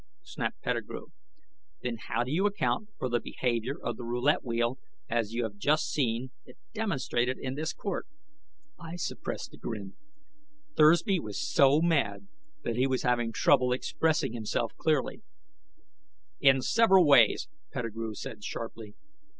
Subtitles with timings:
[0.23, 1.09] snapped Pettigrew.
[1.83, 5.57] "Then how do you account for the behavior of the roulette wheel as you have
[5.57, 8.07] just seen it demonstrated in this court?"
[8.79, 9.93] I suppressed a grin.
[10.75, 12.29] Thursby was so mad
[12.63, 15.21] that he was having trouble expressing himself clearly.
[16.39, 18.95] "In several ways!" Pettigrew said sharply.